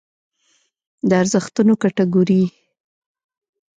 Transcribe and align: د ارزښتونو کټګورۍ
د 1.09 1.09
ارزښتونو 1.21 1.73
کټګورۍ 1.81 2.43